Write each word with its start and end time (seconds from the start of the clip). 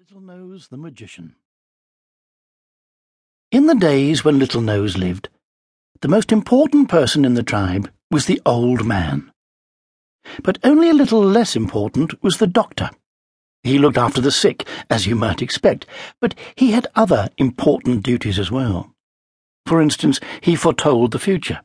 Littlenose 0.00 0.70
the 0.70 0.78
Magician. 0.78 1.34
In 3.52 3.66
the 3.66 3.74
days 3.74 4.24
when 4.24 4.38
Littlenose 4.38 4.96
lived, 4.96 5.28
the 6.00 6.08
most 6.08 6.32
important 6.32 6.88
person 6.88 7.26
in 7.26 7.34
the 7.34 7.42
tribe 7.42 7.90
was 8.10 8.24
the 8.24 8.40
old 8.46 8.86
man. 8.86 9.30
But 10.42 10.56
only 10.64 10.88
a 10.88 10.94
little 10.94 11.22
less 11.22 11.54
important 11.54 12.14
was 12.22 12.38
the 12.38 12.46
doctor. 12.46 12.88
He 13.62 13.78
looked 13.78 13.98
after 13.98 14.22
the 14.22 14.30
sick, 14.30 14.66
as 14.88 15.06
you 15.06 15.16
might 15.16 15.42
expect, 15.42 15.84
but 16.18 16.34
he 16.54 16.70
had 16.70 16.86
other 16.94 17.28
important 17.36 18.02
duties 18.02 18.38
as 18.38 18.50
well. 18.50 18.94
For 19.66 19.82
instance, 19.82 20.18
he 20.40 20.56
foretold 20.56 21.10
the 21.10 21.18
future. 21.18 21.60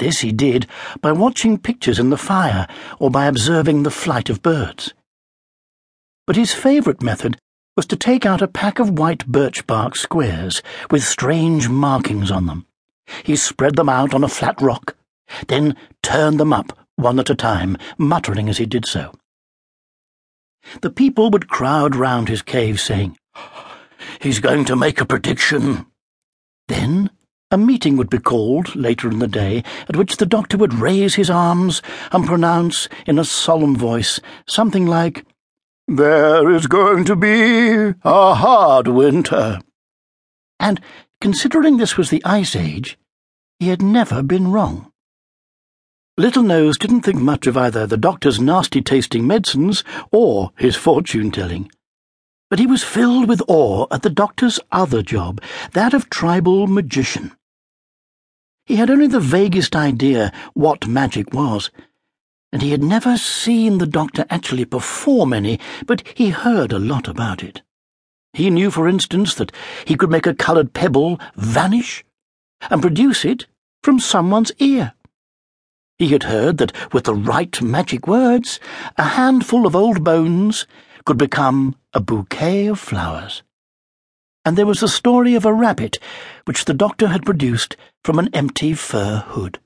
This 0.00 0.18
he 0.18 0.32
did 0.32 0.66
by 1.00 1.12
watching 1.12 1.58
pictures 1.58 2.00
in 2.00 2.10
the 2.10 2.16
fire 2.16 2.66
or 2.98 3.08
by 3.08 3.26
observing 3.26 3.84
the 3.84 3.92
flight 3.92 4.28
of 4.30 4.42
birds 4.42 4.94
but 6.26 6.36
his 6.36 6.52
favourite 6.52 7.02
method 7.02 7.38
was 7.76 7.86
to 7.86 7.96
take 7.96 8.24
out 8.26 8.42
a 8.42 8.48
pack 8.48 8.78
of 8.78 8.98
white 8.98 9.26
birch 9.26 9.66
bark 9.66 9.96
squares 9.96 10.62
with 10.90 11.04
strange 11.04 11.68
markings 11.68 12.30
on 12.30 12.46
them. 12.46 12.66
He 13.22 13.36
spread 13.36 13.76
them 13.76 13.88
out 13.88 14.14
on 14.14 14.24
a 14.24 14.28
flat 14.28 14.60
rock, 14.60 14.96
then 15.48 15.76
turned 16.02 16.40
them 16.40 16.52
up 16.52 16.76
one 16.96 17.18
at 17.20 17.30
a 17.30 17.34
time, 17.34 17.76
muttering 17.98 18.48
as 18.48 18.58
he 18.58 18.66
did 18.66 18.86
so. 18.86 19.12
The 20.80 20.90
people 20.90 21.30
would 21.30 21.48
crowd 21.48 21.94
round 21.94 22.28
his 22.28 22.42
cave, 22.42 22.80
saying, 22.80 23.16
He's 24.20 24.40
going 24.40 24.64
to 24.64 24.76
make 24.76 25.00
a 25.00 25.06
prediction. 25.06 25.86
Then 26.68 27.10
a 27.50 27.58
meeting 27.58 27.96
would 27.96 28.10
be 28.10 28.18
called 28.18 28.74
later 28.74 29.08
in 29.08 29.20
the 29.20 29.28
day, 29.28 29.62
at 29.88 29.96
which 29.96 30.16
the 30.16 30.26
doctor 30.26 30.56
would 30.56 30.74
raise 30.74 31.14
his 31.14 31.30
arms 31.30 31.82
and 32.10 32.26
pronounce 32.26 32.88
in 33.06 33.18
a 33.18 33.24
solemn 33.24 33.76
voice 33.76 34.18
something 34.48 34.86
like, 34.86 35.24
there 35.88 36.50
is 36.50 36.66
going 36.66 37.04
to 37.04 37.14
be 37.14 37.94
a 38.04 38.34
hard 38.34 38.88
winter. 38.88 39.60
And 40.58 40.80
considering 41.20 41.76
this 41.76 41.96
was 41.96 42.10
the 42.10 42.24
Ice 42.24 42.56
Age, 42.56 42.98
he 43.60 43.68
had 43.68 43.82
never 43.82 44.22
been 44.22 44.50
wrong. 44.50 44.90
Littlenose 46.18 46.78
didn't 46.78 47.02
think 47.02 47.20
much 47.20 47.46
of 47.46 47.56
either 47.56 47.86
the 47.86 47.96
doctor's 47.96 48.40
nasty 48.40 48.80
tasting 48.82 49.26
medicines 49.26 49.84
or 50.10 50.50
his 50.56 50.74
fortune 50.74 51.30
telling. 51.30 51.70
But 52.48 52.58
he 52.58 52.66
was 52.66 52.82
filled 52.82 53.28
with 53.28 53.42
awe 53.46 53.86
at 53.90 54.02
the 54.02 54.10
doctor's 54.10 54.58
other 54.72 55.02
job, 55.02 55.42
that 55.72 55.94
of 55.94 56.10
tribal 56.10 56.66
magician. 56.66 57.32
He 58.64 58.76
had 58.76 58.90
only 58.90 59.06
the 59.06 59.20
vaguest 59.20 59.76
idea 59.76 60.32
what 60.54 60.88
magic 60.88 61.32
was 61.32 61.70
and 62.56 62.62
he 62.62 62.70
had 62.70 62.82
never 62.82 63.18
seen 63.18 63.76
the 63.76 63.86
doctor 63.86 64.24
actually 64.30 64.64
perform 64.64 65.34
any, 65.34 65.60
but 65.84 66.02
he 66.14 66.30
heard 66.30 66.72
a 66.72 66.78
lot 66.78 67.06
about 67.06 67.42
it. 67.42 67.60
He 68.32 68.48
knew, 68.48 68.70
for 68.70 68.88
instance, 68.88 69.34
that 69.34 69.52
he 69.84 69.94
could 69.94 70.10
make 70.10 70.26
a 70.26 70.32
coloured 70.32 70.72
pebble 70.72 71.20
vanish 71.34 72.02
and 72.70 72.80
produce 72.80 73.26
it 73.26 73.44
from 73.82 74.00
someone's 74.00 74.52
ear. 74.58 74.94
He 75.98 76.08
had 76.08 76.22
heard 76.22 76.56
that 76.56 76.72
with 76.94 77.04
the 77.04 77.14
right 77.14 77.60
magic 77.60 78.06
words, 78.06 78.58
a 78.96 79.02
handful 79.02 79.66
of 79.66 79.76
old 79.76 80.02
bones 80.02 80.66
could 81.04 81.18
become 81.18 81.76
a 81.92 82.00
bouquet 82.00 82.68
of 82.68 82.80
flowers. 82.80 83.42
And 84.46 84.56
there 84.56 84.64
was 84.64 84.80
the 84.80 84.88
story 84.88 85.34
of 85.34 85.44
a 85.44 85.52
rabbit 85.52 85.98
which 86.46 86.64
the 86.64 86.72
doctor 86.72 87.08
had 87.08 87.26
produced 87.26 87.76
from 88.02 88.18
an 88.18 88.30
empty 88.32 88.72
fur 88.72 89.24
hood. 89.26 89.58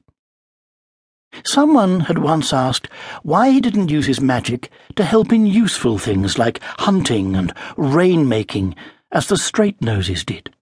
Someone 1.44 2.00
had 2.00 2.18
once 2.18 2.52
asked 2.52 2.88
why 3.22 3.50
he 3.50 3.60
didn't 3.60 3.90
use 3.90 4.06
his 4.06 4.20
magic 4.20 4.70
to 4.96 5.04
help 5.04 5.32
in 5.32 5.46
useful 5.46 5.98
things 5.98 6.38
like 6.38 6.60
hunting 6.62 7.34
and 7.36 7.52
rain-making, 7.76 8.74
as 9.12 9.26
the 9.26 9.36
straight-noses 9.36 10.24
did. 10.24 10.54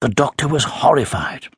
The 0.00 0.08
doctor 0.08 0.48
was 0.48 0.64
horrified. 0.64 1.48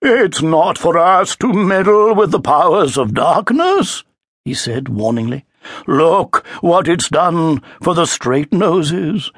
It's 0.00 0.42
not 0.42 0.78
for 0.78 0.98
us 0.98 1.36
to 1.36 1.52
meddle 1.52 2.14
with 2.14 2.30
the 2.30 2.40
powers 2.40 2.96
of 2.96 3.14
darkness, 3.14 4.04
he 4.44 4.54
said 4.54 4.84
warningly. 4.84 5.44
Look 5.86 6.46
what 6.60 6.86
it's 6.86 7.08
done 7.08 7.62
for 7.82 7.94
the 7.94 8.06
straight-noses. 8.06 9.32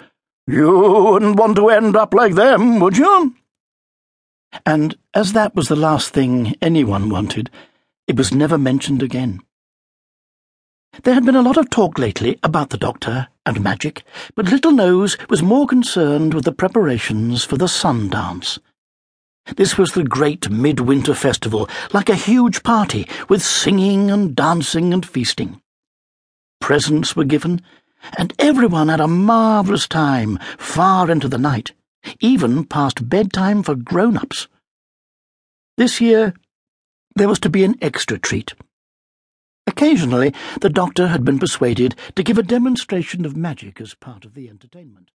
You 0.47 0.79
wouldn't 0.79 1.39
want 1.39 1.57
to 1.57 1.69
end 1.71 1.97
up 1.97 2.13
like 2.13 2.35
them, 2.35 2.81
would 2.81 2.99
you? 2.99 3.35
And 4.67 4.97
as 5.15 5.33
that 5.35 5.55
was 5.55 5.69
the 5.69 5.77
last 5.77 6.13
thing 6.13 6.55
anyone 6.61 7.09
wanted, 7.09 7.51
it 8.09 8.17
was 8.17 8.35
never 8.35 8.59
mentioned 8.59 9.03
again. 9.03 9.41
There 11.05 11.15
had 11.15 11.25
been 11.25 11.37
a 11.37 11.43
lot 11.43 11.57
of 11.57 11.71
talk 11.71 11.99
lately 11.99 12.39
about 12.43 12.71
the 12.71 12.77
doctor 12.77 13.29
and 13.47 13.63
magic, 13.63 14.03
but 14.35 14.47
Littlenose 14.47 15.17
was 15.31 15.43
more 15.43 15.69
concerned 15.69 16.35
with 16.35 16.45
the 16.45 16.53
preparations 16.53 17.45
for 17.45 17.57
the 17.57 17.69
sun 17.69 18.09
dance. 18.09 18.59
This 19.57 19.79
was 19.79 19.93
the 19.93 20.03
great 20.03 20.51
midwinter 20.51 21.15
festival, 21.15 21.69
like 21.93 22.09
a 22.09 22.17
huge 22.17 22.65
party, 22.65 23.07
with 23.29 23.43
singing 23.45 24.11
and 24.11 24.35
dancing 24.35 24.93
and 24.93 25.07
feasting. 25.07 25.61
Presents 26.61 27.15
were 27.15 27.25
given, 27.25 27.63
and 28.17 28.35
everyone 28.41 28.89
had 28.89 29.01
a 29.01 29.07
marvellous 29.07 29.87
time 29.87 30.39
far 30.59 31.09
into 31.09 31.29
the 31.29 31.39
night 31.39 31.73
even 32.21 32.65
past 32.65 33.09
bedtime 33.09 33.63
for 33.63 33.75
grown-ups. 33.75 34.49
This 35.77 36.01
year, 36.01 36.35
there 37.19 37.29
was 37.29 37.41
to 37.41 37.51
be 37.51 37.65
an 37.65 37.75
extra 37.83 38.19
treat. 38.19 38.55
Occasionally, 39.67 40.33
the 40.61 40.71
doctor 40.71 41.09
had 41.09 41.25
been 41.25 41.39
persuaded 41.39 41.95
to 42.15 42.23
give 42.23 42.39
a 42.39 42.43
demonstration 42.43 43.27
of 43.27 43.37
magic 43.37 43.81
as 43.81 43.95
part 43.95 44.25
of 44.25 44.35
the 44.35 44.49
entertainment. 44.49 45.11